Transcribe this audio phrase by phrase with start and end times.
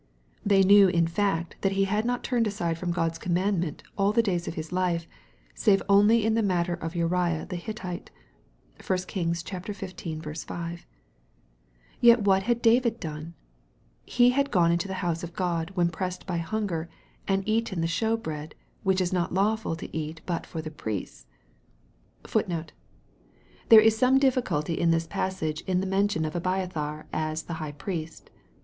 [0.43, 4.23] They knew in fact that he had not turned aside from God's commandment, all the
[4.23, 5.05] days of his life,"
[5.53, 8.09] save only in the matter of Uriah the Hittite."
[8.83, 10.43] (1 Kings xv.
[10.45, 10.87] 5.)
[11.99, 13.35] Yet what had David done?
[14.03, 16.89] He had gone into the house of God, when pressed by hunger,
[17.27, 21.27] and eaten" the shewbread, which is not lawful to eat but for the priests."* He
[21.29, 21.43] had
[22.23, 22.71] thus shown that
[23.21, 27.43] * There is some difficulty in this passage in the mention of Abia thar as"
[27.43, 28.31] the High Priest."